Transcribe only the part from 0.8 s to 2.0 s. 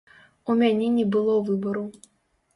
не было выбару.